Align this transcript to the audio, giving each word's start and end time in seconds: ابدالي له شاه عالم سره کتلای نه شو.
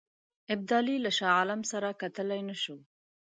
ابدالي 0.53 0.95
له 1.05 1.11
شاه 1.17 1.31
عالم 1.37 1.61
سره 1.71 1.97
کتلای 2.01 2.41
نه 2.49 2.55
شو. 2.61 2.75